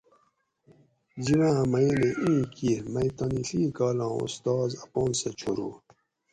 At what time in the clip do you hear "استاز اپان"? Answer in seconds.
4.25-5.09